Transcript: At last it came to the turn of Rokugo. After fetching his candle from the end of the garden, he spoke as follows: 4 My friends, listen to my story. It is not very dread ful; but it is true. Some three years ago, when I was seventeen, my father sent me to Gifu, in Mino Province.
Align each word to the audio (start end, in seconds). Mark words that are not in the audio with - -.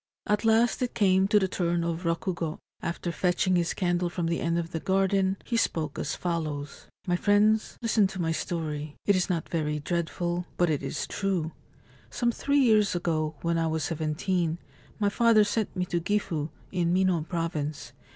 At 0.25 0.43
last 0.43 0.81
it 0.81 0.95
came 0.95 1.27
to 1.27 1.37
the 1.37 1.47
turn 1.47 1.83
of 1.83 2.05
Rokugo. 2.05 2.57
After 2.81 3.11
fetching 3.11 3.55
his 3.55 3.75
candle 3.75 4.09
from 4.09 4.25
the 4.25 4.39
end 4.39 4.57
of 4.57 4.71
the 4.71 4.79
garden, 4.79 5.37
he 5.45 5.55
spoke 5.57 5.99
as 5.99 6.15
follows: 6.15 6.87
4 7.05 7.09
My 7.11 7.15
friends, 7.15 7.77
listen 7.83 8.07
to 8.07 8.19
my 8.19 8.31
story. 8.31 8.95
It 9.05 9.15
is 9.15 9.29
not 9.29 9.47
very 9.47 9.77
dread 9.77 10.09
ful; 10.09 10.47
but 10.57 10.71
it 10.71 10.81
is 10.81 11.05
true. 11.05 11.51
Some 12.09 12.31
three 12.31 12.57
years 12.61 12.95
ago, 12.95 13.35
when 13.43 13.59
I 13.59 13.67
was 13.67 13.83
seventeen, 13.83 14.57
my 14.97 15.09
father 15.09 15.43
sent 15.43 15.75
me 15.75 15.85
to 15.85 16.01
Gifu, 16.01 16.49
in 16.71 16.91
Mino 16.91 17.21
Province. 17.21 17.93